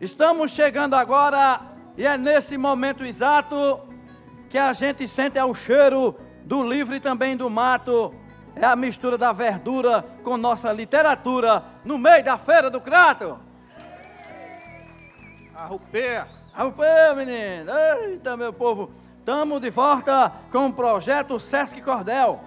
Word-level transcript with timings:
Estamos 0.00 0.52
chegando 0.52 0.94
agora 0.94 1.60
e 1.94 2.06
é 2.06 2.16
nesse 2.16 2.56
momento 2.56 3.04
exato 3.04 3.80
que 4.48 4.56
a 4.56 4.72
gente 4.72 5.06
sente 5.06 5.36
é 5.36 5.44
o 5.44 5.54
cheiro 5.54 6.16
do 6.42 6.66
livro 6.66 6.96
e 6.96 7.00
também 7.00 7.36
do 7.36 7.50
mato. 7.50 8.14
É 8.56 8.64
a 8.64 8.74
mistura 8.74 9.18
da 9.18 9.30
verdura 9.30 10.02
com 10.24 10.38
nossa 10.38 10.72
literatura 10.72 11.62
no 11.84 11.98
meio 11.98 12.24
da 12.24 12.38
feira 12.38 12.70
do 12.70 12.80
Crato. 12.80 13.38
Arrupeia. 15.54 16.26
Arrupeia, 16.54 17.14
menino. 17.14 17.70
Eita, 18.00 18.38
meu 18.38 18.54
povo. 18.54 18.90
Estamos 19.18 19.60
de 19.60 19.68
volta 19.68 20.32
com 20.50 20.68
o 20.68 20.72
projeto 20.72 21.38
Sesc 21.38 21.78
Cordel. 21.82 22.40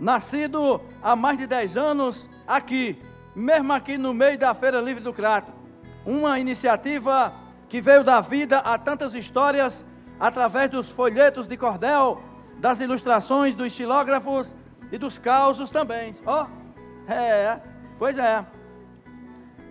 Nascido 0.00 0.80
há 1.00 1.14
mais 1.14 1.38
de 1.38 1.46
10 1.46 1.76
anos 1.76 2.28
aqui, 2.48 3.00
mesmo 3.34 3.72
aqui 3.72 3.96
no 3.96 4.12
meio 4.12 4.36
da 4.36 4.52
Feira 4.56 4.80
Livre 4.80 5.04
do 5.04 5.12
Crato. 5.12 5.65
Uma 6.06 6.38
iniciativa 6.38 7.34
que 7.68 7.80
veio 7.80 8.04
da 8.04 8.20
vida 8.20 8.58
a 8.60 8.78
tantas 8.78 9.12
histórias 9.12 9.84
através 10.18 10.70
dos 10.70 10.88
folhetos 10.88 11.46
de 11.46 11.56
cordel, 11.56 12.22
das 12.58 12.80
ilustrações, 12.80 13.54
dos 13.54 13.66
estilógrafos 13.66 14.54
e 14.90 14.96
dos 14.96 15.18
causos 15.18 15.70
também. 15.70 16.16
Ó, 16.24 16.44
oh, 16.46 17.12
é, 17.12 17.60
pois 17.98 18.16
é. 18.16 18.46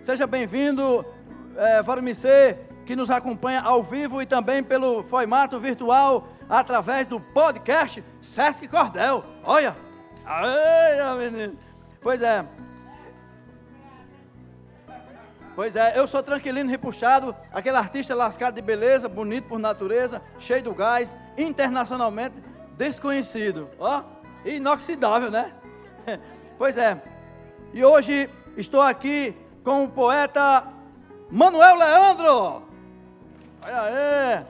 Seja 0.03 0.27
bem-vindo, 0.27 1.03
é, 1.55 2.57
que 2.85 2.95
nos 2.95 3.09
acompanha 3.09 3.61
ao 3.61 3.81
vivo 3.81 4.21
e 4.21 4.25
também 4.25 4.61
pelo 4.61 5.03
formato 5.03 5.59
virtual 5.59 6.27
através 6.47 7.07
do 7.07 7.19
podcast 7.19 8.03
Sesc 8.21 8.67
Cordel. 8.67 9.23
Olha, 9.43 9.75
Ai, 10.25 11.29
menino. 11.29 11.57
Pois 12.01 12.21
é. 12.21 12.43
Pois 15.55 15.73
é, 15.77 15.97
eu 15.97 16.05
sou 16.05 16.21
tranquilino, 16.21 16.69
repuxado, 16.69 17.33
aquele 17.53 17.77
artista 17.77 18.13
lascado 18.13 18.55
de 18.55 18.61
beleza, 18.61 19.07
bonito 19.07 19.47
por 19.47 19.57
natureza, 19.57 20.21
cheio 20.37 20.61
do 20.61 20.73
gás, 20.73 21.15
internacionalmente 21.37 22.35
desconhecido. 22.77 23.69
Ó, 23.79 24.03
inoxidável, 24.43 25.31
né? 25.31 25.53
Pois 26.57 26.77
é. 26.77 27.01
E 27.73 27.83
hoje 27.83 28.29
estou 28.55 28.81
aqui 28.81 29.35
com 29.61 29.83
o 29.83 29.89
poeta 29.89 30.63
Manuel 31.29 31.75
Leandro. 31.75 32.63
Olha 33.61 33.81
aí. 33.81 34.45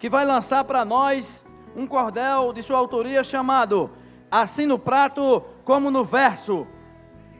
Que 0.00 0.08
vai 0.08 0.24
lançar 0.24 0.64
para 0.64 0.84
nós 0.84 1.46
um 1.76 1.86
cordel 1.86 2.52
de 2.52 2.60
sua 2.60 2.76
autoria 2.76 3.22
chamado 3.22 3.88
assim 4.28 4.66
no 4.66 4.80
prato 4.80 5.44
como 5.64 5.92
no 5.92 6.04
verso. 6.04 6.66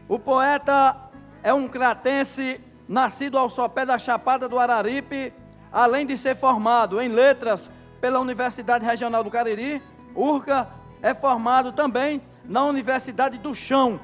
O 0.08 0.16
poeta 0.16 1.07
é 1.42 1.52
um 1.52 1.68
cratense 1.68 2.60
nascido 2.88 3.36
ao 3.38 3.50
sopé 3.50 3.84
da 3.84 3.98
Chapada 3.98 4.48
do 4.48 4.58
Araripe, 4.58 5.32
além 5.72 6.06
de 6.06 6.16
ser 6.16 6.36
formado 6.36 7.00
em 7.00 7.08
letras 7.08 7.70
pela 8.00 8.18
Universidade 8.18 8.84
Regional 8.84 9.22
do 9.22 9.30
Cariri, 9.30 9.82
Urca, 10.14 10.68
é 11.02 11.14
formado 11.14 11.72
também 11.72 12.22
na 12.44 12.64
Universidade 12.64 13.38
do 13.38 13.54
Chão, 13.54 14.00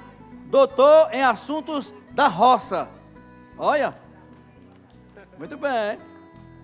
doutor 0.47 1.09
em 1.13 1.23
assuntos 1.23 1.95
da 2.13 2.29
roça. 2.29 2.89
Olha, 3.59 3.95
muito 5.39 5.57
bem. 5.57 5.98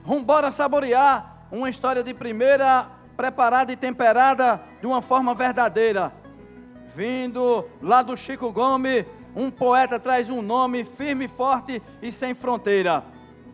Vambora 0.05 0.51
saborear 0.51 1.47
uma 1.51 1.69
história 1.69 2.03
de 2.03 2.15
primeira 2.15 2.87
preparada 3.17 3.73
e 3.73 3.77
temperada 3.77 4.61
de 4.81 4.87
uma 4.87 5.03
forma 5.03 5.35
verdadeira. 5.35 6.13
Vindo 6.95 7.69
lá 7.81 8.03
do 8.03 8.17
Chico 8.17 8.51
Gomes, 8.53 9.07
um 9.35 9.51
poeta 9.51 9.99
traz 9.99 10.29
um 10.29 10.43
nome 10.43 10.85
firme, 10.85 11.29
forte 11.29 11.83
e 12.03 12.11
sem 12.11 12.35
fronteira. 12.35 13.05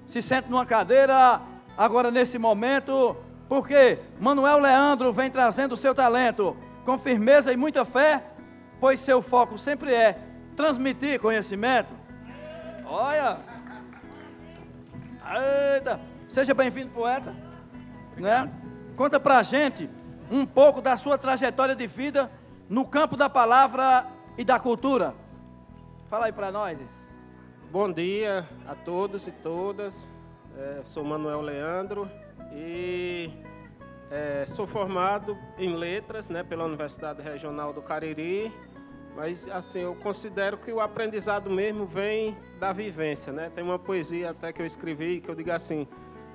Se 0.07 0.23
sente 0.23 0.49
numa 0.49 0.65
cadeira, 0.65 1.41
agora 1.77 2.11
nesse 2.11 2.39
momento, 2.39 3.17
porque 3.49 3.99
Manuel 4.21 4.59
Leandro 4.59 5.13
vem 5.13 5.31
trazendo 5.31 5.77
seu 5.77 5.95
talento 5.95 6.57
com 6.85 6.99
firmeza 6.99 7.53
e 7.53 7.57
muita 7.57 7.85
fé, 7.85 8.23
pois 8.81 9.01
seu 9.01 9.21
foco 9.21 9.59
sempre 9.59 9.93
é 9.93 10.19
transmitir 10.55 11.21
conhecimento. 11.21 11.93
Olha! 12.87 13.39
Eita! 15.75 16.01
Seja 16.29 16.55
bem-vindo, 16.55 16.91
poeta. 16.91 17.35
Né? 18.17 18.51
Conta 18.97 19.21
pra 19.21 19.43
gente 19.43 19.91
um 20.31 20.47
pouco 20.47 20.81
da 20.81 20.97
sua 20.97 21.19
trajetória 21.19 21.75
de 21.75 21.87
vida 21.87 22.31
no 22.69 22.85
campo 22.85 23.17
da 23.17 23.29
palavra 23.29 24.07
e 24.39 24.45
da 24.45 24.59
cultura. 24.59 25.15
Fala 26.09 26.27
aí 26.27 26.33
para 26.33 26.53
nós. 26.53 26.79
Bom 27.73 27.91
dia 27.91 28.49
a 28.65 28.77
todos 28.77 29.27
e 29.27 29.33
todas. 29.33 30.09
É, 30.57 30.83
sou 30.85 31.03
Manuel 31.03 31.41
Leandro 31.41 32.09
e 32.53 33.29
é, 34.09 34.47
sou 34.47 34.69
formado 34.69 35.37
em 35.59 35.75
letras 35.75 36.29
né, 36.29 36.45
pela 36.45 36.65
Universidade 36.65 37.21
Regional 37.23 37.73
do 37.73 37.83
Cariri. 37.83 38.53
Mas 39.17 39.49
assim, 39.49 39.81
eu 39.81 39.97
considero 39.97 40.57
que 40.57 40.71
o 40.71 40.81
aprendizado 40.81 41.51
mesmo 41.51 41.85
vem 41.87 42.37
da 42.61 42.73
vivência. 42.73 43.33
Né? 43.33 43.51
Tem 43.53 43.65
uma 43.65 43.79
poesia 43.79 44.31
até 44.31 44.53
que 44.53 44.63
eu 44.63 44.67
escrevi 44.67 45.21
que 45.21 45.29
eu 45.29 45.35
digo 45.35 45.51
assim: 45.51 45.89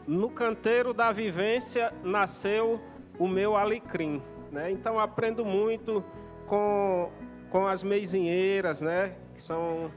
no 0.06 0.30
canteiro 0.30 0.94
da 0.94 1.14
vivência 1.14 1.94
nasceu 2.04 2.82
o 3.18 3.26
meu 3.26 3.56
alecrim. 3.56 4.22
Né? 4.52 4.70
Então 4.70 5.00
aprendo 5.00 5.46
muito 5.46 6.04
com, 6.46 7.10
com 7.50 7.66
as 7.66 7.84
meizinheiras, 7.84 8.82
né? 8.82 9.16
São 9.42 9.92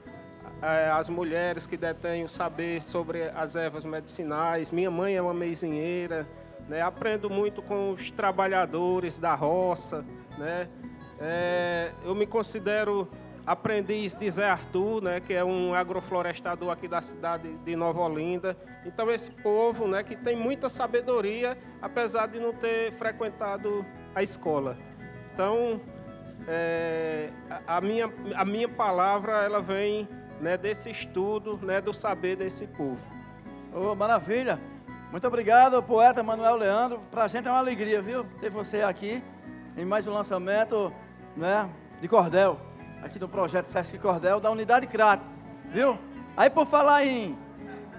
é, 0.63 0.91
as 0.91 1.09
mulheres 1.09 1.67
que 1.67 1.77
detêm 1.77 2.25
o 2.25 2.29
saber 2.29 2.83
sobre 2.83 3.25
as 3.31 3.55
ervas 3.57 3.85
medicinais. 3.85 4.71
Minha 4.71 4.91
mãe 4.91 5.15
é 5.15 5.23
uma 5.23 5.35
meizinheira. 5.35 6.27
Né? 6.69 6.81
Aprendo 6.81 7.29
muito 7.29 7.61
com 7.63 7.91
os 7.93 8.11
trabalhadores 8.11 9.19
da 9.19 9.35
roça. 9.35 10.05
Né? 10.39 10.69
É, 11.21 11.93
eu 12.05 12.15
me 12.15 12.27
considero 12.27 13.09
aprendiz 13.47 14.15
de 14.15 14.31
Zé 14.31 14.49
Arthur, 14.49 15.03
né, 15.03 15.21
que 15.21 15.35
é 15.35 15.45
um 15.45 15.75
agroflorestador 15.75 16.71
aqui 16.71 16.89
da 16.89 17.03
cidade 17.03 17.53
de 17.59 17.77
Nova 17.77 18.01
Olinda. 18.01 18.57
Então 18.87 19.11
esse 19.11 19.31
povo, 19.31 19.87
né, 19.87 20.03
que 20.03 20.17
tem 20.17 20.35
muita 20.35 20.71
sabedoria, 20.71 21.57
apesar 21.83 22.27
de 22.27 22.41
não 22.41 22.55
ter 22.55 22.91
frequentado 22.93 23.85
a 24.15 24.23
escola. 24.23 24.79
Então 25.33 25.79
é, 26.49 27.31
a, 27.67 27.81
minha, 27.81 28.13
a 28.35 28.45
minha 28.45 28.69
palavra 28.69 29.45
ela 29.45 29.61
vem 29.61 30.09
né, 30.41 30.57
desse 30.57 30.91
estudo, 30.91 31.59
né, 31.63 31.81
do 31.81 31.93
saber 31.93 32.37
desse 32.37 32.67
povo. 32.67 33.03
Oh, 33.73 33.95
maravilha! 33.95 34.59
Muito 35.11 35.27
obrigado, 35.27 35.83
poeta 35.83 36.23
Manuel 36.23 36.57
Leandro. 36.57 37.01
Para 37.11 37.25
a 37.25 37.29
gente 37.29 37.47
é 37.47 37.51
uma 37.51 37.59
alegria, 37.61 38.03
viu, 38.03 38.25
ter 38.41 38.51
você 38.51 38.83
aqui 38.83 39.23
em 39.77 39.85
mais 39.85 40.07
um 40.07 40.13
lançamento 40.13 40.93
né, 41.37 41.69
de 42.01 42.09
cordel 42.09 42.59
aqui 43.05 43.19
do 43.19 43.29
projeto 43.29 43.67
Sesc 43.67 43.99
Cordel 43.99 44.41
da 44.41 44.51
unidade 44.51 44.87
Crato, 44.87 45.25
viu? 45.71 45.99
Aí 46.35 46.49
por 46.49 46.67
falar 46.67 47.05
em, 47.07 47.37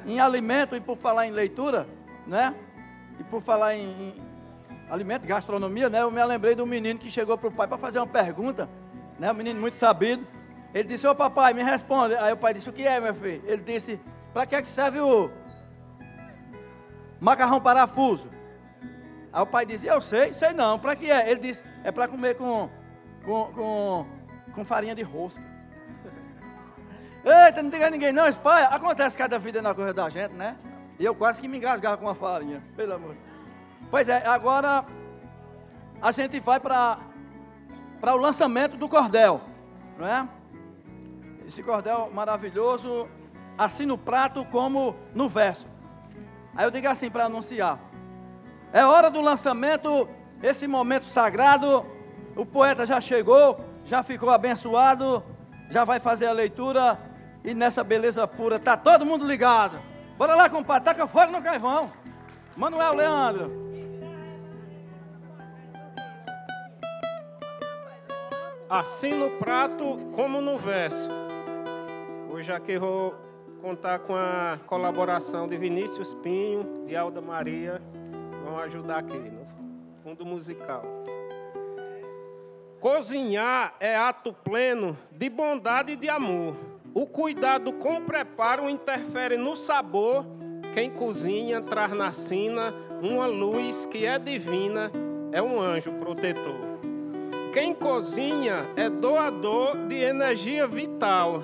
em 0.05 0.19
alimento 0.19 0.75
e 0.75 0.81
por 0.81 0.97
falar 0.97 1.27
em 1.27 1.31
leitura, 1.31 1.87
né? 2.25 2.55
E 3.19 3.23
por 3.23 3.41
falar 3.41 3.75
em, 3.75 4.15
alimento, 4.89 5.27
gastronomia, 5.27 5.89
né? 5.89 6.01
Eu 6.01 6.11
me 6.11 6.23
lembrei 6.23 6.55
do 6.55 6.65
menino 6.65 6.99
que 6.99 7.09
chegou 7.09 7.37
para 7.37 7.49
o 7.49 7.51
pai 7.51 7.67
para 7.67 7.77
fazer 7.77 7.99
uma 7.99 8.07
pergunta, 8.07 8.69
né? 9.19 9.31
Um 9.31 9.35
menino 9.35 9.59
muito 9.59 9.77
sabido. 9.77 10.25
Ele 10.73 10.87
disse, 10.87 11.07
ô 11.07 11.15
papai, 11.15 11.53
me 11.53 11.63
responde. 11.63 12.15
Aí 12.15 12.33
o 12.33 12.37
pai 12.37 12.53
disse, 12.53 12.69
o 12.69 12.73
que 12.73 12.85
é, 12.85 12.99
meu 12.99 13.13
filho? 13.13 13.41
Ele 13.45 13.61
disse, 13.61 13.99
para 14.33 14.45
que, 14.45 14.55
é 14.55 14.61
que 14.61 14.67
serve 14.67 14.99
o 14.99 15.29
macarrão 17.19 17.61
parafuso? 17.61 18.29
Aí 19.31 19.41
o 19.41 19.45
pai 19.45 19.65
disse, 19.65 19.85
eu 19.85 20.01
sei, 20.01 20.33
sei 20.33 20.51
não, 20.53 20.77
para 20.77 20.95
que 20.95 21.09
é? 21.09 21.29
Ele 21.29 21.39
disse, 21.39 21.63
é 21.83 21.91
para 21.91 22.07
comer 22.07 22.35
com, 22.35 22.69
com, 23.23 23.45
com 23.53 24.05
com 24.55 24.63
farinha 24.63 24.95
de 24.95 25.03
rosca. 25.03 25.43
Eita, 27.23 27.61
não 27.61 27.69
diga 27.69 27.89
ninguém 27.89 28.13
não, 28.13 28.27
espalha. 28.27 28.67
Acontece 28.67 29.17
cada 29.17 29.37
vida 29.37 29.61
na 29.61 29.75
coisa 29.75 29.93
da 29.93 30.09
gente, 30.09 30.33
né? 30.33 30.55
E 30.97 31.03
eu 31.03 31.13
quase 31.13 31.41
que 31.41 31.47
me 31.47 31.57
engasgava 31.57 31.97
com 31.97 32.07
a 32.07 32.15
farinha, 32.15 32.63
pelo 32.75 32.93
amor. 32.93 33.15
Pois 33.89 34.09
é, 34.09 34.25
agora 34.25 34.85
a 36.01 36.11
gente 36.11 36.39
vai 36.39 36.59
para 36.59 36.99
para 37.99 38.13
o 38.13 38.17
lançamento 38.17 38.77
do 38.77 38.87
cordel, 38.87 39.41
não 39.97 40.05
é? 40.05 40.27
Esse 41.47 41.63
cordel 41.63 42.11
maravilhoso, 42.13 43.07
assim 43.57 43.85
no 43.85 43.97
prato 43.97 44.45
como 44.45 44.95
no 45.13 45.27
verso. 45.27 45.67
Aí 46.55 46.65
eu 46.65 46.71
digo 46.71 46.87
assim 46.87 47.09
para 47.09 47.25
anunciar. 47.25 47.79
É 48.71 48.85
hora 48.85 49.09
do 49.09 49.21
lançamento, 49.21 50.07
esse 50.43 50.67
momento 50.67 51.05
sagrado. 51.05 51.85
O 52.35 52.45
poeta 52.45 52.85
já 52.85 52.99
chegou, 53.01 53.59
já 53.85 54.03
ficou 54.03 54.29
abençoado, 54.29 55.23
já 55.71 55.83
vai 55.83 55.99
fazer 55.99 56.27
a 56.27 56.31
leitura 56.31 56.99
e 57.43 57.53
nessa 57.53 57.83
beleza 57.83 58.27
pura, 58.27 58.59
tá 58.59 58.75
todo 58.75 59.05
mundo 59.05 59.25
ligado. 59.25 59.79
Bora 60.17 60.35
lá, 60.35 60.49
compadre, 60.49 60.85
taca 60.85 61.07
fogo 61.07 61.31
no 61.31 61.41
carvão. 61.41 61.91
Manuel 62.55 62.93
Leandro. 62.93 63.64
Assim 68.67 69.13
no 69.13 69.29
prato 69.29 69.99
como 70.11 70.41
no 70.41 70.57
verso. 70.57 71.07
Hoje 72.31 72.51
aqui 72.51 72.79
vou 72.79 73.13
contar 73.61 73.99
com 73.99 74.15
a 74.15 74.59
colaboração 74.65 75.47
de 75.47 75.55
Vinícius 75.55 76.15
Pinho, 76.15 76.83
e 76.87 76.95
Alda 76.95 77.21
Maria, 77.21 77.79
vão 78.43 78.57
ajudar 78.57 78.97
aqui 78.99 79.17
no 79.17 79.45
fundo 80.01 80.25
musical. 80.25 80.83
Cozinhar 82.79 83.75
é 83.79 83.95
ato 83.95 84.33
pleno 84.33 84.97
de 85.11 85.29
bondade 85.29 85.91
e 85.91 85.95
de 85.95 86.09
amor. 86.09 86.55
O 86.91 87.05
cuidado 87.05 87.71
com 87.73 87.97
o 87.97 88.01
preparo 88.01 88.67
interfere 88.67 89.37
no 89.37 89.55
sabor. 89.55 90.25
Quem 90.73 90.89
cozinha 90.89 91.61
traz 91.61 91.93
na 91.93 92.11
sina 92.11 92.73
uma 92.99 93.27
luz 93.27 93.85
que 93.85 94.07
é 94.07 94.17
divina, 94.17 94.91
é 95.31 95.39
um 95.39 95.61
anjo 95.61 95.91
protetor. 95.93 96.74
Quem 97.55 97.73
cozinha 97.73 98.69
é 98.75 98.89
doador 98.89 99.77
de 99.87 99.95
energia 99.95 100.67
vital, 100.67 101.41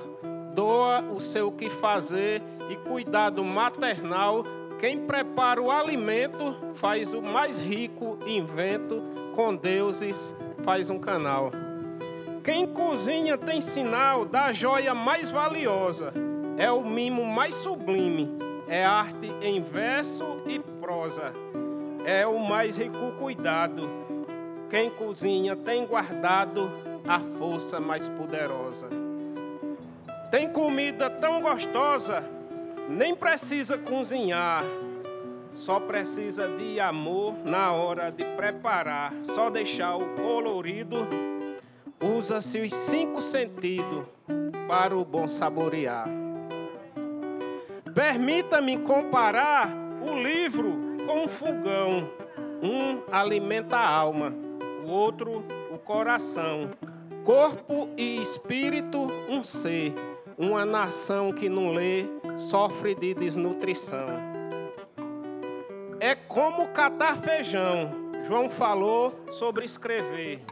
doa 0.54 1.00
o 1.00 1.22
seu 1.22 1.54
que 1.54 1.70
fazer 1.70 2.44
e 2.70 2.76
cuidado 2.76 3.46
maternal. 3.46 4.44
Quem 4.78 5.06
prepara 5.06 5.62
o 5.62 5.72
alimento 5.72 6.54
faz 6.74 7.14
o 7.14 7.22
mais 7.22 7.58
rico 7.58 8.20
invento, 8.28 9.02
com 9.34 9.56
deuses 9.56 10.36
faz 10.64 10.90
um 10.90 11.00
canal. 11.00 11.50
Quem 12.44 12.68
cozinha 12.68 13.38
tem 13.38 13.62
sinal 13.62 14.26
da 14.26 14.52
joia 14.52 14.94
mais 14.94 15.32
valiosa, 15.32 16.12
é 16.58 16.70
o 16.70 16.84
mimo 16.84 17.26
mais 17.26 17.56
sublime, 17.56 18.38
é 18.68 18.84
arte 18.84 19.32
em 19.42 19.62
verso 19.62 20.26
e 20.46 20.60
prosa, 20.60 21.34
é 22.06 22.28
o 22.28 22.38
mais 22.38 22.76
rico 22.76 23.14
cuidado 23.18 24.12
quem 24.72 24.90
cozinha 24.90 25.54
tem 25.54 25.86
guardado 25.86 26.72
a 27.06 27.20
força 27.20 27.78
mais 27.78 28.08
poderosa. 28.08 28.88
Tem 30.32 30.48
comida 30.48 31.10
tão 31.10 31.42
gostosa, 31.42 32.24
nem 32.88 33.14
precisa 33.14 33.78
cozinhar. 33.78 34.64
Só 35.54 35.78
precisa 35.78 36.48
de 36.48 36.80
amor 36.80 37.36
na 37.44 37.74
hora 37.74 38.10
de 38.10 38.24
preparar. 38.24 39.14
Só 39.26 39.50
deixar 39.50 39.98
o 39.98 40.16
colorido. 40.16 41.06
Usa-se 42.02 42.62
os 42.62 42.74
cinco 42.74 43.22
sentidos 43.22 44.06
para 44.70 44.98
o 44.98 45.04
bom 45.04 45.28
saborear. 45.28 46.08
Permita-me 47.94 48.78
comparar 48.78 49.70
o 50.02 50.18
livro 50.18 50.96
com 51.06 51.26
um 51.26 51.28
fogão. 51.28 52.10
Um 52.64 53.02
alimenta 53.12 53.76
a 53.76 53.90
alma 53.90 54.51
o 54.84 54.90
outro 54.90 55.44
o 55.72 55.78
coração. 55.78 56.72
Corpo 57.24 57.90
e 57.98 58.22
espírito, 58.22 59.00
um 59.30 59.44
ser. 59.44 59.94
Uma 60.38 60.66
nação 60.66 61.32
que 61.32 61.48
não 61.48 61.72
lê 61.72 62.06
sofre 62.36 62.96
de 62.96 63.14
desnutrição. 63.14 64.08
É 66.00 66.16
como 66.16 66.70
catar 66.70 67.18
feijão. 67.18 67.92
João 68.26 68.50
falou 68.50 69.14
sobre 69.32 69.66
escrever. 69.66 70.44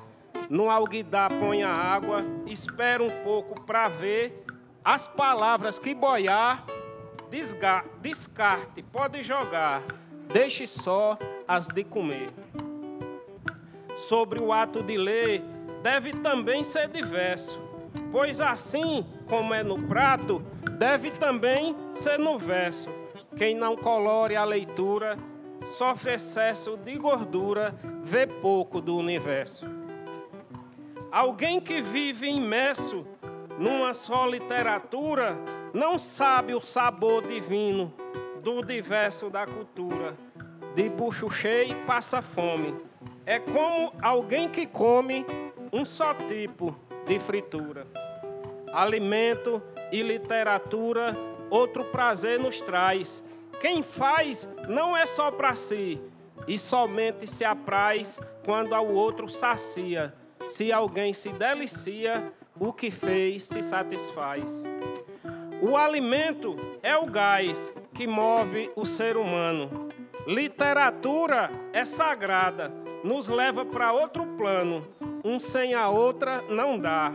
No 0.49 0.69
alguidar 0.69 1.31
põe 1.39 1.63
a 1.63 1.71
água, 1.71 2.23
espera 2.45 3.03
um 3.03 3.23
pouco 3.23 3.61
para 3.61 3.87
ver 3.87 4.43
as 4.83 5.07
palavras 5.07 5.77
que 5.79 5.93
boiar, 5.93 6.65
descarte, 8.01 8.81
pode 8.83 9.21
jogar, 9.21 9.83
deixe 10.27 10.65
só 10.65 11.17
as 11.47 11.67
de 11.67 11.83
comer 11.83 12.29
sobre 13.99 14.39
o 14.39 14.53
ato 14.53 14.81
de 14.81 14.97
ler 14.97 15.43
deve 15.83 16.13
também 16.13 16.63
ser 16.63 16.87
diverso, 16.87 17.61
pois 18.11 18.39
assim 18.39 19.05
como 19.27 19.53
é 19.53 19.61
no 19.61 19.81
prato, 19.87 20.41
deve 20.77 21.11
também 21.11 21.75
ser 21.91 22.17
no 22.17 22.37
verso. 22.37 22.89
Quem 23.37 23.55
não 23.55 23.75
colore 23.75 24.35
a 24.35 24.43
leitura 24.43 25.17
sofre 25.65 26.13
excesso 26.13 26.77
de 26.77 26.97
gordura, 26.97 27.75
vê 28.01 28.25
pouco 28.25 28.79
do 28.79 28.95
universo. 28.95 29.67
Alguém 31.11 31.59
que 31.59 31.81
vive 31.81 32.27
imerso 32.27 33.05
numa 33.57 33.93
só 33.93 34.25
literatura 34.25 35.37
não 35.73 35.97
sabe 35.97 36.53
o 36.53 36.61
sabor 36.61 37.27
divino 37.27 37.93
do 38.41 38.63
diverso 38.63 39.29
da 39.29 39.45
cultura. 39.45 40.15
De 40.73 40.87
bucho 40.87 41.29
cheio 41.29 41.75
passa 41.85 42.21
fome 42.21 42.88
é 43.29 43.37
como 43.37 43.93
alguém 44.01 44.49
que 44.49 44.65
come 44.65 45.23
um 45.71 45.85
só 45.85 46.15
tipo 46.15 46.75
de 47.05 47.19
fritura. 47.19 47.85
Alimento 48.73 49.61
e 49.91 50.01
literatura, 50.01 51.15
outro 51.47 51.85
prazer 51.85 52.39
nos 52.39 52.59
traz. 52.59 53.23
Quem 53.61 53.83
faz 53.83 54.49
não 54.67 54.97
é 54.97 55.05
só 55.05 55.29
para 55.29 55.53
si, 55.53 56.01
e 56.47 56.57
somente 56.57 57.27
se 57.27 57.45
apraz 57.45 58.19
quando 58.43 58.73
ao 58.73 58.87
outro 58.87 59.29
sacia. 59.29 60.11
Se 60.47 60.71
alguém 60.71 61.13
se 61.13 61.29
delicia, 61.29 62.33
o 62.59 62.73
que 62.73 62.89
fez 62.89 63.43
se 63.43 63.61
satisfaz. 63.61 64.63
O 65.61 65.77
alimento 65.77 66.55
é 66.81 66.97
o 66.97 67.05
gás 67.05 67.71
que 67.93 68.07
move 68.07 68.71
o 68.75 68.87
ser 68.87 69.17
humano. 69.17 69.87
Literatura 70.27 71.49
é 71.73 71.85
sagrada, 71.85 72.71
nos 73.03 73.27
leva 73.27 73.65
para 73.65 73.93
outro 73.93 74.25
plano. 74.37 74.87
Um 75.23 75.39
sem 75.39 75.73
a 75.73 75.89
outra 75.89 76.41
não 76.49 76.77
dá. 76.77 77.11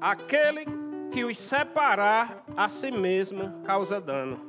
Aquele 0.00 0.66
que 1.10 1.24
os 1.24 1.36
separar 1.36 2.42
a 2.56 2.68
si 2.68 2.90
mesmo 2.90 3.62
causa 3.64 4.00
dano. 4.00 4.40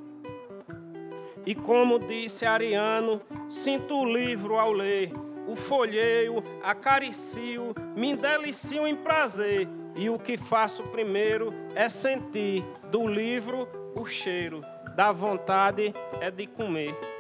E 1.46 1.54
como 1.54 2.00
disse 2.00 2.46
Ariano, 2.46 3.22
sinto 3.50 4.00
o 4.00 4.06
livro 4.06 4.58
ao 4.58 4.72
ler, 4.72 5.12
o 5.46 5.56
folheio, 5.56 6.42
acaricio, 6.64 7.76
me 7.96 8.16
delicio 8.16 8.88
em 8.88 8.96
prazer. 8.96 9.68
E 9.96 10.10
o 10.10 10.18
que 10.18 10.38
faço 10.38 10.84
primeiro 10.84 11.54
é 11.76 11.90
sentir 11.90 12.64
do 12.90 13.06
livro 13.06 13.68
o 13.94 14.06
cheiro, 14.06 14.64
da 14.96 15.12
vontade 15.12 15.94
é 16.20 16.32
de 16.32 16.48
comer. 16.48 17.13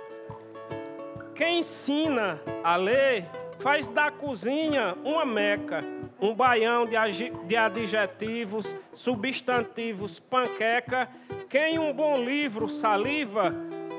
Quem 1.43 1.59
ensina 1.59 2.39
a 2.63 2.77
ler 2.77 3.25
faz 3.59 3.89
da 3.89 4.09
cozinha 4.09 4.95
uma 5.03 5.25
meca, 5.25 5.83
um 6.21 6.33
baião 6.33 6.85
de 6.85 7.57
adjetivos, 7.57 8.73
substantivos, 8.93 10.21
panqueca. 10.21 11.09
Quem 11.50 11.77
um 11.77 11.91
bom 11.91 12.15
livro 12.23 12.69
saliva, 12.69 13.53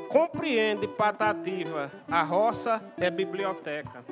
compreende 0.09 0.89
patativa. 0.89 1.93
A 2.11 2.23
roça 2.23 2.83
é 2.97 3.11
biblioteca. 3.11 4.03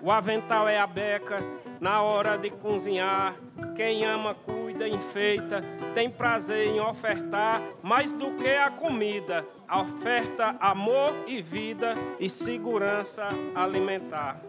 O 0.00 0.10
avental 0.10 0.66
é 0.66 0.78
a 0.78 0.86
beca, 0.86 1.42
na 1.78 2.00
hora 2.00 2.38
de 2.38 2.48
cozinhar. 2.48 3.34
Quem 3.76 4.06
ama, 4.06 4.34
cuida, 4.34 4.88
enfeita, 4.88 5.62
tem 5.94 6.08
prazer 6.08 6.68
em 6.68 6.80
ofertar 6.80 7.62
mais 7.82 8.10
do 8.10 8.30
que 8.36 8.48
a 8.48 8.70
comida. 8.70 9.44
Oferta 9.72 10.56
amor 10.60 11.14
e 11.26 11.40
vida 11.40 11.94
e 12.18 12.28
segurança 12.28 13.28
alimentar. 13.54 14.40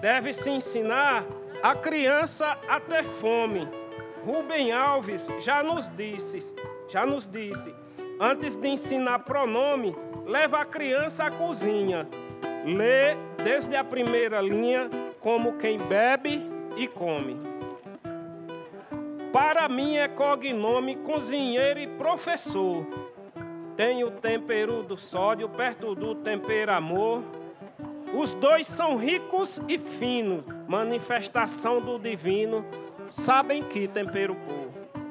Deve-se 0.00 0.50
ensinar 0.50 1.24
a 1.62 1.74
criança 1.74 2.58
a 2.68 2.80
ter 2.80 3.04
fome. 3.04 3.68
Rubem 4.24 4.72
Alves 4.72 5.28
já 5.40 5.62
nos 5.62 5.88
disse, 5.88 6.54
já 6.88 7.06
nos 7.06 7.26
disse, 7.26 7.74
antes 8.20 8.56
de 8.56 8.68
ensinar 8.68 9.20
pronome, 9.20 9.94
leva 10.24 10.60
a 10.60 10.64
criança 10.64 11.24
à 11.24 11.30
cozinha 11.30 12.08
Lê 12.66 13.14
desde 13.44 13.76
a 13.76 13.84
primeira 13.84 14.40
linha 14.40 14.90
como 15.20 15.56
quem 15.56 15.78
bebe 15.78 16.42
e 16.76 16.88
come. 16.88 17.36
Para 19.32 19.68
mim 19.68 19.96
é 19.96 20.08
cognome 20.08 20.96
cozinheiro 20.96 21.78
e 21.78 21.86
professor. 21.86 22.84
Tem 23.76 24.02
o 24.04 24.10
tempero 24.10 24.82
do 24.82 24.96
sódio 24.96 25.48
perto 25.48 25.94
do 25.94 26.14
tempero 26.14 26.72
amor. 26.72 27.22
Os 28.14 28.32
dois 28.34 28.66
são 28.66 28.96
ricos 28.96 29.60
e 29.68 29.78
finos, 29.78 30.44
manifestação 30.66 31.80
do 31.80 31.98
divino. 31.98 32.64
Sabem 33.08 33.62
que 33.62 33.86
tempero 33.86 34.34
pôr. 34.34 35.02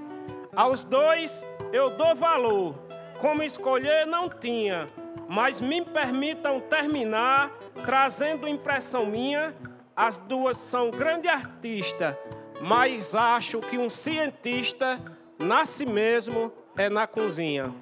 Aos 0.55 0.83
dois 0.83 1.45
eu 1.71 1.91
dou 1.91 2.15
valor, 2.15 2.75
como 3.19 3.43
escolher 3.43 4.05
não 4.05 4.29
tinha 4.29 4.87
mas 5.27 5.59
me 5.59 5.83
permitam 5.83 6.59
terminar 6.59 7.51
trazendo 7.85 8.47
impressão 8.47 9.05
minha. 9.05 9.55
As 9.95 10.17
duas 10.17 10.57
são 10.57 10.91
grande 10.91 11.27
artista, 11.27 12.19
mas 12.61 13.15
acho 13.15 13.61
que 13.61 13.77
um 13.77 13.89
cientista 13.89 14.99
nasce 15.39 15.85
mesmo 15.85 16.51
é 16.75 16.89
na 16.89 17.07
cozinha. 17.07 17.73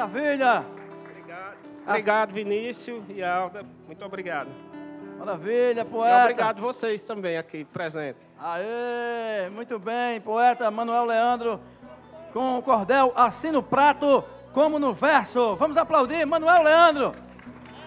Maravilha! 0.00 0.64
Obrigado, 1.04 1.56
obrigado 1.86 2.32
Vinícius 2.32 3.04
e 3.10 3.22
Alda. 3.22 3.62
Muito 3.86 4.02
obrigado. 4.02 4.48
Maravilha, 5.18 5.82
E 5.82 5.84
poeta. 5.84 6.22
obrigado 6.22 6.62
vocês 6.62 7.04
também 7.04 7.36
aqui 7.36 7.66
presentes. 7.66 8.26
Aê, 8.38 9.50
muito 9.54 9.78
bem, 9.78 10.18
poeta 10.22 10.70
Manuel 10.70 11.04
Leandro 11.04 11.60
com 12.32 12.56
o 12.56 12.62
cordel 12.62 13.12
Assina 13.14 13.58
o 13.58 13.62
Prato 13.62 14.24
como 14.54 14.78
no 14.78 14.94
verso. 14.94 15.54
Vamos 15.56 15.76
aplaudir 15.76 16.24
Manuel 16.24 16.62
Leandro, 16.62 17.12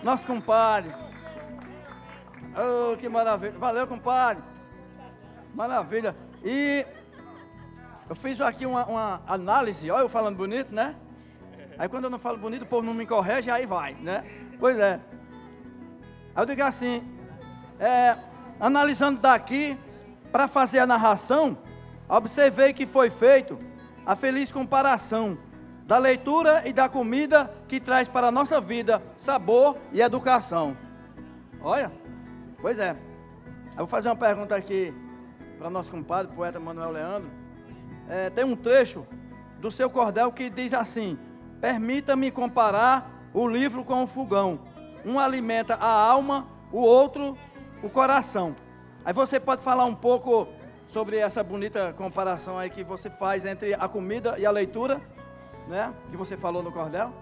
nosso 0.04 0.28
compadre. 0.28 0.94
Oh, 2.56 2.96
que 2.96 3.10
maravilha. 3.10 3.58
Valeu, 3.58 3.88
compadre. 3.88 4.44
Maravilha. 5.56 6.16
E 6.44 6.86
eu 8.08 8.16
fiz 8.16 8.40
aqui 8.40 8.68
uma, 8.68 8.86
uma 8.86 9.22
análise, 9.26 9.90
olha 9.90 10.04
eu 10.04 10.10
falando 10.10 10.38
bonito, 10.38 10.72
né? 10.72 10.96
Aí 11.78 11.90
quando 11.90 12.06
eu 12.06 12.10
não 12.10 12.20
falo 12.20 12.38
bonito, 12.38 12.64
o 12.64 12.68
povo 12.68 12.86
não 12.86 12.94
me 12.94 13.06
corrige, 13.06 13.50
aí 13.50 13.66
vai, 13.66 13.94
né? 13.96 14.24
Pois 14.60 14.78
é. 14.78 15.00
Aí 16.36 16.42
eu 16.42 16.46
digo 16.46 16.64
assim, 16.64 17.04
é, 17.80 18.16
analisando 18.60 19.20
daqui, 19.20 19.78
para 20.32 20.48
fazer 20.48 20.80
a 20.80 20.88
narração, 20.88 21.58
observei 22.10 22.74
que 22.74 22.86
foi 22.86 23.10
feito 23.10 23.60
a 24.06 24.16
feliz 24.16 24.52
comparação 24.52 25.38
da 25.86 25.98
leitura 25.98 26.64
e 26.66 26.74
da 26.74 26.88
comida 26.88 27.54
que 27.68 27.80
traz 27.80 28.08
para 28.08 28.28
a 28.28 28.32
nossa 28.32 28.60
vida 28.60 29.02
sabor 29.18 29.78
e 29.92 30.02
educação. 30.02 30.76
Olha, 31.62 31.92
pois 32.62 32.80
é. 32.80 32.96
Eu 33.72 33.80
vou 33.80 33.88
fazer 33.88 34.10
uma 34.10 34.16
pergunta 34.16 34.56
aqui 34.56 34.94
para 35.58 35.70
nosso 35.70 35.92
compadre, 35.92 36.36
poeta 36.36 36.60
Manuel 36.60 36.92
Leandro. 36.92 37.30
É, 38.10 38.30
tem 38.30 38.44
um 38.44 38.56
trecho 38.56 39.06
do 39.60 39.72
seu 39.72 39.90
cordel 39.90 40.32
que 40.32 40.50
diz 40.50 40.74
assim: 40.74 41.18
Permita-me 41.64 42.30
comparar 42.30 43.10
o 43.34 43.48
livro 43.48 43.86
com 43.86 44.04
o 44.04 44.06
fogão. 44.06 44.60
Um 45.06 45.18
alimenta 45.18 45.76
a 45.76 45.88
alma, 45.88 46.46
o 46.74 46.82
outro 46.82 47.38
o 47.82 47.90
coração. 47.90 48.54
Aí 49.06 49.14
você 49.14 49.40
pode 49.40 49.62
falar 49.62 49.86
um 49.86 49.96
pouco 49.96 50.46
sobre 50.90 51.16
essa 51.16 51.42
bonita 51.42 51.94
comparação 51.94 52.60
aí 52.60 52.70
que 52.70 52.84
você 52.84 53.10
faz 53.10 53.46
entre 53.46 53.74
a 53.76 53.88
comida 53.88 54.38
e 54.38 54.46
a 54.46 54.52
leitura, 54.52 55.00
né? 55.66 55.94
Que 56.12 56.18
você 56.18 56.36
falou 56.36 56.62
no 56.62 56.70
cordel. 56.70 57.14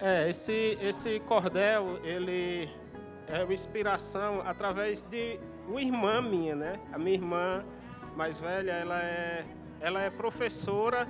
É, 0.00 0.28
esse, 0.28 0.76
esse 0.80 1.20
cordel, 1.20 2.00
ele 2.02 2.68
é 3.28 3.44
uma 3.44 3.54
inspiração 3.54 4.42
através 4.44 5.02
de 5.02 5.38
uma 5.68 5.80
irmã 5.80 6.20
minha, 6.20 6.56
né? 6.56 6.80
A 6.92 6.98
minha 6.98 7.14
irmã 7.14 7.64
mais 8.16 8.40
velha, 8.40 8.72
ela 8.72 9.00
é, 9.00 9.44
ela 9.80 10.02
é 10.02 10.10
professora, 10.10 11.06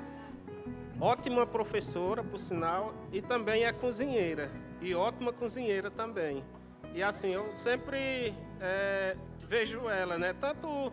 ótima 1.01 1.47
professora, 1.47 2.23
por 2.23 2.39
sinal, 2.39 2.95
e 3.13 3.21
também 3.21 3.65
é 3.65 3.73
cozinheira, 3.73 4.51
e 4.81 4.95
ótima 4.95 5.33
cozinheira 5.33 5.91
também. 5.91 6.45
E 6.95 7.03
assim, 7.03 7.33
eu 7.33 7.51
sempre 7.53 8.35
é, 8.61 9.17
vejo 9.49 9.89
ela, 9.89 10.17
né? 10.17 10.33
Tanto 10.41 10.93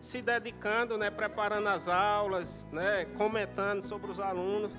se 0.00 0.20
dedicando, 0.20 0.98
né? 0.98 1.10
Preparando 1.10 1.68
as 1.68 1.88
aulas, 1.88 2.66
né? 2.70 3.06
Comentando 3.16 3.82
sobre 3.82 4.10
os 4.10 4.20
alunos. 4.20 4.72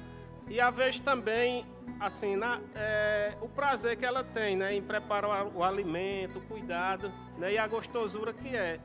E 0.48 0.60
a 0.60 0.70
vejo 0.70 1.02
também, 1.02 1.66
assim, 2.00 2.36
na, 2.36 2.60
é, 2.76 3.34
o 3.42 3.48
prazer 3.48 3.98
que 3.98 4.06
ela 4.06 4.24
tem, 4.24 4.56
né? 4.56 4.74
Em 4.74 4.82
preparar 4.82 5.48
o 5.48 5.64
alimento, 5.64 6.40
o 6.40 6.42
cuidado, 6.42 7.12
né? 7.38 7.54
E 7.54 7.58
a 7.58 7.68
gostosura 7.68 8.32
que 8.32 8.56
é. 8.56 8.80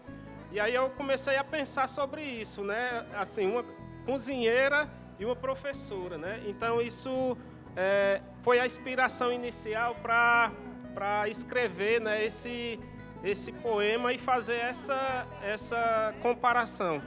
E 0.53 0.61
aí 0.61 0.75
eu 0.75 0.88
comecei 0.91 1.37
a 1.37 1.45
pensar 1.45 1.88
sobre 1.88 2.23
isso, 2.23 2.62
né? 2.62 3.07
Assim, 3.14 3.50
uma 3.50 3.64
cozinheira 4.07 4.88
e 5.18 5.25
uma 5.25 5.37
professora, 5.37 6.18
né? 6.18 6.42
Então 6.47 6.80
isso 6.80 7.37
é, 7.76 8.21
foi 8.42 8.59
a 8.59 8.66
inspiração 8.66 9.33
inicial 9.33 9.94
para 9.97 10.52
para 10.94 11.28
escrever 11.28 12.00
né, 12.00 12.25
esse, 12.25 12.78
esse 13.23 13.52
poema 13.52 14.12
e 14.12 14.18
fazer 14.18 14.56
essa, 14.56 15.26
essa 15.42 16.14
comparação. 16.23 17.02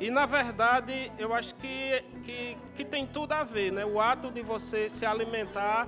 E, 0.00 0.10
na 0.10 0.26
verdade, 0.26 1.12
eu 1.16 1.32
acho 1.32 1.54
que, 1.54 2.04
que, 2.24 2.58
que 2.74 2.84
tem 2.84 3.06
tudo 3.06 3.32
a 3.32 3.44
ver, 3.44 3.70
né? 3.70 3.86
O 3.86 4.00
ato 4.00 4.32
de 4.32 4.42
você 4.42 4.88
se 4.88 5.06
alimentar 5.06 5.86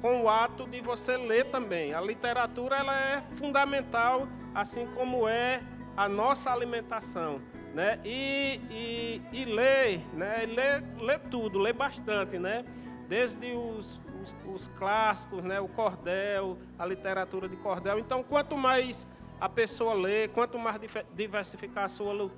com 0.00 0.22
o 0.22 0.28
ato 0.28 0.66
de 0.66 0.80
você 0.80 1.16
ler 1.16 1.44
também. 1.46 1.94
A 1.94 2.00
literatura 2.00 2.76
ela 2.78 2.98
é 2.98 3.22
fundamental, 3.36 4.26
assim 4.52 4.84
como 4.96 5.28
é 5.28 5.62
a 5.96 6.08
nossa 6.08 6.50
alimentação. 6.50 7.40
Né? 7.74 7.98
E, 8.04 8.60
e, 8.70 9.22
e 9.32 9.46
né? 9.46 10.46
ler, 10.46 10.84
ler 10.98 11.20
tudo, 11.30 11.58
ler 11.58 11.72
bastante, 11.72 12.38
né? 12.38 12.64
desde 13.08 13.52
os, 13.52 14.00
os, 14.22 14.34
os, 14.46 14.68
clássicos, 14.68 15.44
né, 15.44 15.60
o 15.60 15.68
cordel, 15.68 16.56
a 16.78 16.86
literatura 16.86 17.46
de 17.46 17.56
cordel. 17.56 17.98
Então, 17.98 18.22
quanto 18.22 18.56
mais 18.56 19.06
a 19.38 19.50
pessoa 19.50 19.92
lê, 19.92 20.28
quanto 20.28 20.58
mais 20.58 20.80
diversificar 21.14 21.84
a 21.84 21.88
sua 21.88 22.30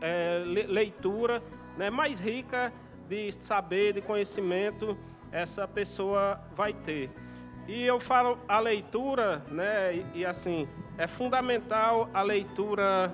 é, 0.00 0.44
leitura, 0.68 1.42
né, 1.76 1.90
mais 1.90 2.20
rica 2.20 2.72
de 3.08 3.32
saber, 3.32 3.94
de 3.94 4.02
conhecimento 4.02 4.96
essa 5.32 5.66
pessoa 5.66 6.40
vai 6.54 6.72
ter. 6.72 7.10
E 7.66 7.82
eu 7.82 7.98
falo 7.98 8.38
a 8.46 8.60
leitura, 8.60 9.42
né, 9.50 9.96
e, 9.96 10.20
e 10.20 10.26
assim, 10.26 10.68
é 10.96 11.08
fundamental 11.08 12.08
a 12.14 12.22
leitura 12.22 13.12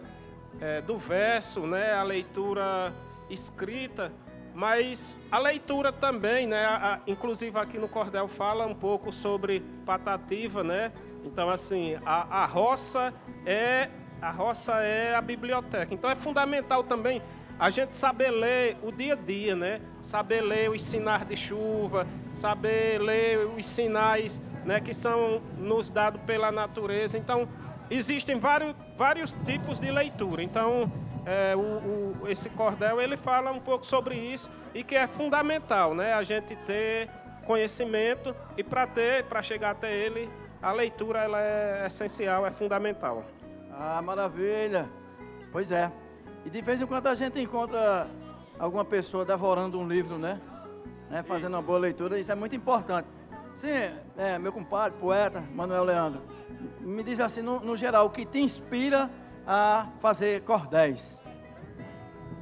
é, 0.60 0.80
do 0.80 0.96
verso, 0.96 1.60
né, 1.60 1.94
a 1.94 2.02
leitura 2.02 2.92
escrita, 3.28 4.12
mas 4.54 5.16
a 5.30 5.38
leitura 5.38 5.92
também, 5.92 6.46
né? 6.46 6.64
A, 6.66 7.00
inclusive 7.06 7.56
aqui 7.58 7.78
no 7.78 7.88
Cordel 7.88 8.26
fala 8.28 8.66
um 8.66 8.74
pouco 8.74 9.12
sobre 9.12 9.60
patativa, 9.86 10.64
né? 10.64 10.92
Então 11.24 11.48
assim, 11.48 11.96
a, 12.04 12.42
a 12.42 12.46
roça 12.46 13.14
é 13.46 13.88
a 14.20 14.30
roça 14.30 14.82
é 14.82 15.14
a 15.14 15.20
biblioteca. 15.20 15.94
Então 15.94 16.10
é 16.10 16.16
fundamental 16.16 16.82
também 16.82 17.22
a 17.58 17.70
gente 17.70 17.96
saber 17.96 18.30
ler 18.30 18.76
o 18.82 18.90
dia 18.90 19.14
a 19.14 19.16
dia, 19.16 19.54
né? 19.54 19.80
Saber 20.02 20.40
ler 20.40 20.70
os 20.70 20.82
sinais 20.82 21.26
de 21.26 21.36
chuva, 21.36 22.06
saber 22.32 23.00
ler 23.00 23.46
os 23.46 23.64
sinais, 23.64 24.40
né, 24.64 24.80
que 24.80 24.92
são 24.92 25.40
nos 25.58 25.90
dados 25.90 26.20
pela 26.22 26.50
natureza. 26.50 27.16
Então 27.16 27.48
existem 27.90 28.38
vários 28.38 28.74
vários 28.96 29.32
tipos 29.44 29.80
de 29.80 29.90
leitura. 29.90 30.42
Então 30.42 30.90
é, 31.26 31.54
o, 31.56 31.60
o, 31.60 32.28
esse 32.28 32.48
cordel 32.50 33.00
ele 33.00 33.16
fala 33.16 33.50
um 33.50 33.60
pouco 33.60 33.84
sobre 33.84 34.14
isso 34.14 34.50
e 34.74 34.82
que 34.82 34.94
é 34.94 35.06
fundamental, 35.06 35.94
né? 35.94 36.14
A 36.14 36.22
gente 36.22 36.56
ter 36.56 37.08
conhecimento 37.44 38.34
e 38.56 38.62
para 38.62 38.86
ter, 38.86 39.24
para 39.24 39.42
chegar 39.42 39.70
até 39.70 39.92
ele, 39.94 40.30
a 40.62 40.72
leitura 40.72 41.20
ela 41.20 41.40
é 41.40 41.86
essencial, 41.86 42.46
é 42.46 42.50
fundamental. 42.50 43.24
Ah, 43.72 44.00
maravilha. 44.02 44.88
Pois 45.50 45.70
é. 45.70 45.90
E 46.44 46.50
de 46.50 46.62
vez 46.62 46.80
em 46.80 46.86
quando 46.86 47.06
a 47.06 47.14
gente 47.14 47.40
encontra 47.40 48.06
alguma 48.58 48.84
pessoa 48.84 49.24
devorando 49.24 49.78
um 49.78 49.88
livro, 49.88 50.18
né? 50.18 50.40
né? 51.08 51.22
Fazendo 51.22 51.54
uma 51.54 51.62
boa 51.62 51.78
leitura, 51.78 52.18
isso 52.18 52.30
é 52.30 52.34
muito 52.34 52.54
importante. 52.54 53.08
Sim, 53.54 53.92
é, 54.16 54.38
meu 54.38 54.52
compadre, 54.52 54.98
poeta, 54.98 55.42
Manuel 55.54 55.84
Leandro, 55.84 56.22
me 56.80 57.02
diz 57.02 57.20
assim, 57.20 57.42
no, 57.42 57.60
no 57.60 57.76
geral, 57.76 58.06
o 58.06 58.10
que 58.10 58.24
te 58.24 58.40
inspira 58.40 59.10
a 59.46 59.88
fazer 60.00 60.42
cordéis? 60.42 61.20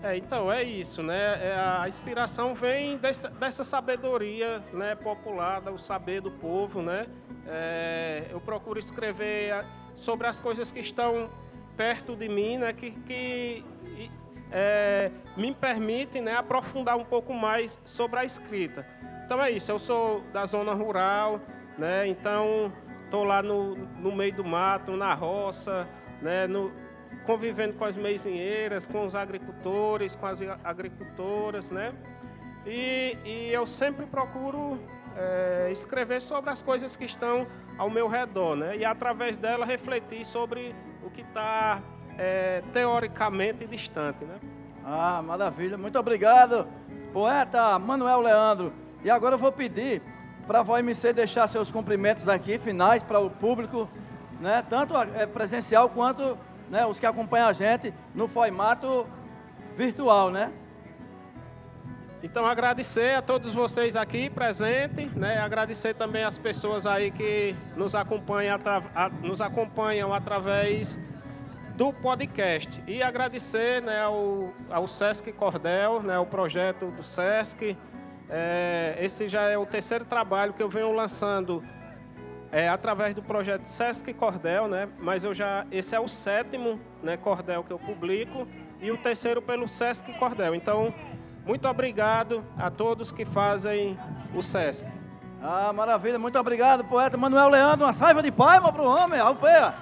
É, 0.03 0.17
então 0.17 0.50
é 0.50 0.62
isso, 0.62 1.03
né? 1.03 1.49
É, 1.49 1.57
a 1.59 1.88
inspiração 1.88 2.55
vem 2.55 2.97
dessa, 2.99 3.29
dessa 3.29 3.65
sabedoria, 3.65 4.62
né, 4.73 4.95
popular, 4.95 5.61
do 5.61 5.77
saber 5.77 6.21
do 6.21 6.31
povo, 6.31 6.81
né? 6.81 7.07
É, 7.47 8.27
eu 8.31 8.41
procuro 8.41 8.79
escrever 8.79 9.65
sobre 9.97 10.29
as 10.29 10.41
coisas 10.41 10.71
que 10.71 10.79
estão 10.79 11.29
perto 11.77 12.15
de 12.15 12.29
mim, 12.29 12.59
né? 12.59 12.73
Que, 12.73 12.93
que 12.93 13.65
é, 14.53 15.11
me 15.37 15.53
permitem, 15.53 16.23
né, 16.23 16.37
aprofundar 16.37 16.97
um 16.97 17.05
pouco 17.05 17.35
mais 17.35 17.77
sobre 17.85 18.21
a 18.21 18.25
escrita. 18.25 18.87
Então 19.25 19.43
é 19.43 19.50
isso. 19.50 19.71
Eu 19.71 19.81
sou 19.81 20.23
da 20.33 20.47
zona 20.47 20.75
rural, 20.75 21.41
né? 21.77 22.07
Então 22.07 22.73
estou 23.09 23.25
lá 23.25 23.43
no, 23.43 23.75
no 23.75 24.15
meio 24.15 24.35
do 24.35 24.45
mato, 24.45 24.97
na 24.97 25.15
roça, 25.15 25.88
né? 26.21 26.47
No, 26.47 26.71
convivendo 27.25 27.75
com 27.75 27.85
as 27.85 27.97
meizinheiras, 27.97 28.87
com 28.87 29.05
os 29.05 29.15
agricultores, 29.15 30.15
com 30.15 30.27
as 30.27 30.41
agricultoras, 30.62 31.71
né? 31.71 31.93
E, 32.67 33.17
e 33.25 33.50
eu 33.50 33.67
sempre 33.67 34.05
procuro 34.07 34.79
é, 35.17 35.69
escrever 35.73 36.21
sobre 36.21 36.50
as 36.50 36.62
coisas 36.62 36.97
que 36.97 37.05
estão 37.05 37.47
ao 37.79 37.88
meu 37.88 38.09
redor, 38.09 38.57
né? 38.57 38.77
E 38.77 38.85
através 38.85 39.37
dela 39.37 39.65
refletir 39.65 40.25
sobre 40.27 40.75
o 41.03 41.11
que 41.11 41.23
está 41.23 41.81
é, 42.19 42.62
teoricamente 42.73 43.67
distante, 43.67 44.25
né? 44.25 44.37
Ah, 44.85 45.23
maravilha. 45.23 45.79
Muito 45.79 45.99
obrigado, 45.99 46.69
poeta 47.12 47.79
Manuel 47.79 48.21
Leandro. 48.21 48.73
E 49.03 49.11
agora 49.11 49.35
eu 49.35 49.38
vou 49.38 49.53
pedir 49.53 50.03
para 50.49 50.61
a 50.61 50.62
VOMC 50.62 51.12
deixar 51.12 51.47
seus 51.47 51.71
cumprimentos 51.71 52.26
aqui, 52.26 52.59
finais, 52.59 53.02
para 53.02 53.21
o 53.21 53.28
público, 53.28 53.87
né? 54.40 54.64
Tanto 54.69 54.97
é, 54.97 55.26
presencial 55.26 55.90
quanto 55.90 56.38
né, 56.71 56.87
os 56.87 56.99
que 56.99 57.05
acompanham 57.05 57.49
a 57.49 57.52
gente 57.52 57.93
no 58.14 58.26
formato 58.26 59.07
virtual, 59.76 60.31
né? 60.31 60.50
Então 62.23 62.47
agradecer 62.47 63.14
a 63.14 63.23
todos 63.23 63.52
vocês 63.52 63.95
aqui 63.95 64.31
presentes, 64.31 65.12
né? 65.12 65.38
Agradecer 65.38 65.93
também 65.95 66.25
as 66.25 66.38
pessoas 66.38 66.87
aí 66.87 67.11
que 67.11 67.55
nos 67.76 67.95
acompanham, 67.95 68.59
a, 68.95 69.11
nos 69.11 69.43
acompanham 69.43 70.14
através 70.14 70.99
do 71.76 71.93
podcast. 71.93 72.83
E 72.87 73.02
agradecer 73.02 73.83
né, 73.83 74.00
ao, 74.00 74.50
ao 74.71 74.88
Sesc 74.88 75.31
Cordel, 75.33 76.02
né, 76.02 76.19
o 76.19 76.26
projeto 76.26 76.87
do 76.87 77.02
Sesc. 77.02 77.76
É, 78.30 78.97
esse 79.00 79.26
já 79.28 79.42
é 79.42 79.56
o 79.56 79.64
terceiro 79.64 80.04
trabalho 80.04 80.52
que 80.52 80.62
eu 80.62 80.68
venho 80.68 80.92
lançando 80.92 81.62
é, 82.52 82.68
através 82.68 83.14
do 83.14 83.23
projeto 83.23 83.66
Sesc 83.66 84.12
Cordel, 84.14 84.68
né? 84.68 84.88
Mas 84.99 85.25
eu 85.25 85.35
já 85.35 85.66
esse 85.70 85.94
é 85.94 86.00
o 86.00 86.08
sétimo, 86.08 86.78
né, 87.02 87.16
Cordel 87.16 87.64
que 87.64 87.73
eu 87.73 87.78
publico 87.78 88.47
e 88.80 88.90
o 88.90 88.99
terceiro 88.99 89.40
pelo 89.40 89.66
Sesc 89.66 90.12
Cordel. 90.14 90.54
Então, 90.54 90.92
muito 91.47 91.66
obrigado 91.66 92.44
a 92.56 92.70
todos 92.70 93.12
que 93.12 93.25
fazem 93.25 93.99
o 94.35 94.42
Sesc. 94.42 94.87
Ah, 95.42 95.73
maravilha, 95.73 96.18
muito 96.18 96.38
obrigado, 96.38 96.85
poeta 96.85 97.16
Manuel 97.16 97.49
Leandro. 97.49 97.87
Uma 97.87 97.92
salva 97.92 98.23
de 98.23 98.30
palmas 98.30 98.73
para 98.73 98.82
o 98.82 98.87
homem, 98.87 99.20
Alpeia. 99.20 99.75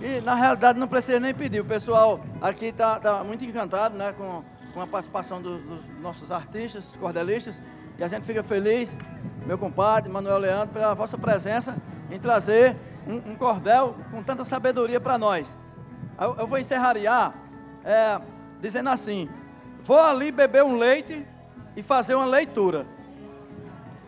E 0.00 0.20
na 0.20 0.34
realidade 0.34 0.78
não 0.78 0.86
precisa 0.86 1.18
nem 1.18 1.34
pedir, 1.34 1.60
o 1.60 1.64
pessoal 1.64 2.20
aqui 2.40 2.66
está 2.66 3.00
tá 3.00 3.24
muito 3.24 3.44
encantado 3.44 3.98
né, 3.98 4.14
com, 4.16 4.44
com 4.72 4.80
a 4.80 4.86
participação 4.86 5.40
do, 5.40 5.58
dos 5.58 6.00
nossos 6.00 6.30
artistas, 6.30 6.96
cordelistas, 6.96 7.60
e 7.98 8.04
a 8.04 8.08
gente 8.08 8.24
fica 8.24 8.42
feliz, 8.42 8.96
meu 9.44 9.58
compadre 9.58 10.10
Manuel 10.10 10.38
Leandro, 10.38 10.68
pela 10.68 10.94
vossa 10.94 11.18
presença 11.18 11.76
em 12.10 12.18
trazer 12.18 12.76
um, 13.06 13.32
um 13.32 13.36
cordel 13.36 13.96
com 14.10 14.22
tanta 14.22 14.44
sabedoria 14.44 15.00
para 15.00 15.18
nós. 15.18 15.56
Eu, 16.20 16.36
eu, 16.38 16.46
vou 16.46 16.58
encerrar 16.58 16.96
é, 17.84 18.20
dizendo 18.60 18.90
assim: 18.90 19.28
vou 19.82 19.98
ali 19.98 20.30
beber 20.30 20.62
um 20.62 20.76
leite 20.76 21.26
e 21.76 21.82
fazer 21.82 22.14
uma 22.14 22.26
leitura. 22.26 22.86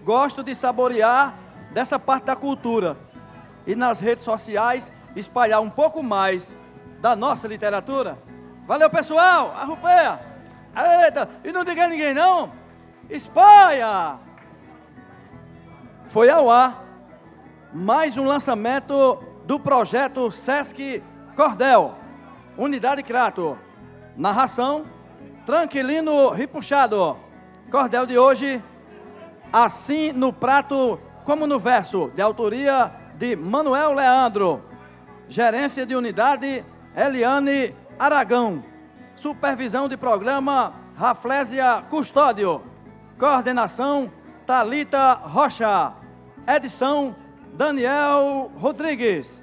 Gosto 0.05 0.43
de 0.43 0.55
saborear 0.55 1.35
dessa 1.73 1.99
parte 1.99 2.25
da 2.25 2.37
cultura. 2.37 2.97
E 3.67 3.75
nas 3.75 4.01
redes 4.01 4.25
sociais 4.25 4.91
espalhar 5.15 5.61
um 5.61 5.71
pouco 5.71 6.03
mais 6.03 6.55
da 7.01 7.15
nossa 7.15 7.47
literatura. 7.47 8.19
Valeu, 8.67 8.89
pessoal! 8.89 9.53
Arrupeia! 9.57 10.30
Eita! 10.77 11.29
E 11.45 11.53
não 11.53 11.65
diga 11.65 11.85
a 11.85 11.89
ninguém, 11.89 12.15
não! 12.15 12.53
Espalha! 13.09 14.19
Foi 16.09 16.29
ao 16.29 16.51
ar 16.51 16.85
mais 17.73 18.17
um 18.17 18.25
lançamento 18.25 19.23
do 19.47 19.59
projeto 19.59 20.31
Sesc 20.31 21.03
Cordel, 21.37 21.95
Unidade 22.59 23.03
Crato. 23.03 23.57
Narração: 24.17 24.85
Tranquilino 25.47 26.31
Ripuxado. 26.31 27.17
Cordel 27.71 28.07
de 28.07 28.19
hoje, 28.19 28.63
assim 29.53 30.13
no 30.13 30.33
prato 30.33 30.99
como 31.25 31.47
no 31.47 31.59
verso, 31.59 32.11
de 32.15 32.21
autoria 32.21 32.91
de 33.15 33.37
Manuel 33.37 33.93
Leandro. 33.93 34.63
Gerência 35.29 35.87
de 35.87 35.95
Unidade, 35.95 36.65
Eliane 36.97 37.75
Aragão. 37.99 38.65
Supervisão 39.21 39.87
de 39.87 39.99
Programa, 39.99 40.73
Raflésia 40.97 41.85
Custódio. 41.91 42.63
Coordenação, 43.19 44.11
Talita 44.47 45.13
Rocha. 45.13 45.93
Edição, 46.49 47.15
Daniel 47.53 48.51
Rodrigues. 48.57 49.43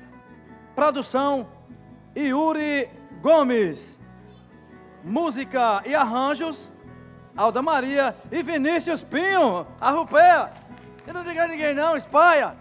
Produção, 0.76 1.48
Yuri 2.18 2.90
Gomes. 3.22 4.00
Música 5.04 5.84
e 5.86 5.94
arranjos, 5.94 6.72
Alda 7.36 7.62
Maria 7.62 8.16
e 8.32 8.42
Vinícius 8.42 9.04
Pinho. 9.04 9.68
A 9.80 9.92
Rupea. 9.92 10.54
E 11.08 11.14
não 11.14 11.24
diga 11.24 11.48
ninguém 11.48 11.76
não, 11.76 11.96
espalha. 11.96 12.56